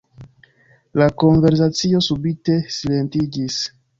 La 1.01 1.07
konversacio 1.23 2.01
subite 2.07 2.57
silentiĝis. 2.79 3.61